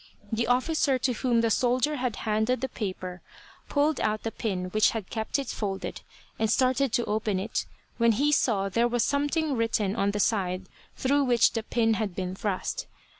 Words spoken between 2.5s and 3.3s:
the paper